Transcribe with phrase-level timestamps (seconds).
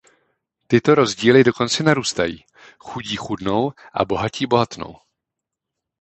[0.67, 2.45] Tyto rozdíly dokonce narůstají;
[2.79, 4.99] chudí chudnou a bohatí bohatnou.